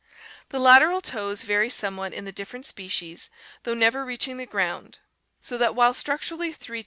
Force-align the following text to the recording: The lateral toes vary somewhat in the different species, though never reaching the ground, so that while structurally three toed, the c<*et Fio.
The 0.49 0.57
lateral 0.57 0.99
toes 0.99 1.43
vary 1.43 1.69
somewhat 1.69 2.11
in 2.11 2.25
the 2.25 2.31
different 2.31 2.65
species, 2.65 3.29
though 3.65 3.75
never 3.75 4.03
reaching 4.03 4.37
the 4.37 4.47
ground, 4.47 4.97
so 5.41 5.59
that 5.59 5.75
while 5.75 5.93
structurally 5.93 6.51
three 6.51 6.51
toed, 6.51 6.55
the 6.55 6.55
c<*et 6.55 6.69
Fio. 6.69 6.79